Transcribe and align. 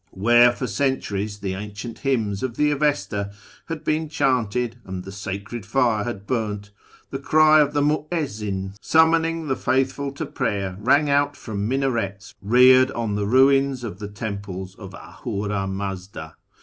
Where 0.15 0.51
for 0.51 0.65
centuries 0.65 1.37
the 1.41 1.53
ancient 1.53 1.99
hymns 1.99 2.41
of 2.41 2.57
the 2.57 2.71
Avesta 2.71 3.31
had 3.67 3.83
been 3.83 4.09
chanted, 4.09 4.77
and 4.83 5.03
the 5.03 5.11
sacred 5.11 5.63
fire 5.63 6.03
had 6.05 6.25
burned, 6.25 6.71
the 7.11 7.19
cry 7.19 7.59
of 7.61 7.73
the 7.73 7.83
mu'ezzin 7.83 8.73
summoning 8.81 9.47
the 9.47 9.55
faithful 9.55 10.11
to 10.13 10.25
prayer 10.25 10.75
rang 10.79 11.07
out 11.07 11.37
from 11.37 11.67
minarets 11.67 12.33
reared 12.41 12.89
on 12.93 13.13
the 13.13 13.27
ruins 13.27 13.83
of 13.83 13.99
the 13.99 14.09
temples 14.09 14.73
of 14.73 14.95
Ahura 14.95 15.67
Mazda. 15.67 16.35